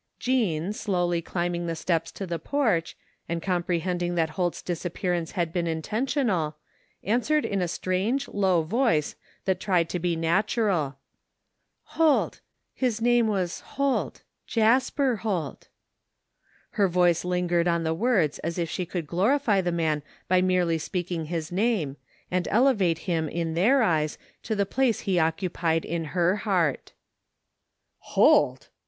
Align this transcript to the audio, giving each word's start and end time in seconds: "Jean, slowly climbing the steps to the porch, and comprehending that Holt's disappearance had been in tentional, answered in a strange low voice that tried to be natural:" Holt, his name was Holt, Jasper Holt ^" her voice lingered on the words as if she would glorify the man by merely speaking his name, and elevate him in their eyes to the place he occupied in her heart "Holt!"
"Jean, 0.19 0.73
slowly 0.73 1.21
climbing 1.21 1.67
the 1.67 1.75
steps 1.75 2.11
to 2.11 2.25
the 2.25 2.39
porch, 2.39 2.97
and 3.29 3.39
comprehending 3.39 4.15
that 4.15 4.31
Holt's 4.31 4.63
disappearance 4.63 5.33
had 5.33 5.53
been 5.53 5.67
in 5.67 5.83
tentional, 5.83 6.55
answered 7.03 7.45
in 7.45 7.61
a 7.61 7.67
strange 7.67 8.27
low 8.27 8.63
voice 8.63 9.15
that 9.45 9.59
tried 9.59 9.89
to 9.89 9.99
be 9.99 10.15
natural:" 10.15 10.97
Holt, 11.97 12.41
his 12.73 12.99
name 12.99 13.27
was 13.27 13.59
Holt, 13.59 14.23
Jasper 14.47 15.17
Holt 15.17 15.67
^" 15.67 15.67
her 16.71 16.87
voice 16.87 17.23
lingered 17.23 17.67
on 17.67 17.83
the 17.83 17.93
words 17.93 18.39
as 18.39 18.57
if 18.57 18.71
she 18.71 18.89
would 18.91 19.05
glorify 19.05 19.61
the 19.61 19.71
man 19.71 20.01
by 20.27 20.41
merely 20.41 20.79
speaking 20.79 21.25
his 21.25 21.51
name, 21.51 21.95
and 22.31 22.47
elevate 22.49 22.97
him 23.05 23.29
in 23.29 23.53
their 23.53 23.83
eyes 23.83 24.17
to 24.41 24.55
the 24.55 24.65
place 24.65 25.01
he 25.01 25.19
occupied 25.19 25.85
in 25.85 26.05
her 26.05 26.37
heart 26.37 26.93
"Holt!" 27.99 28.69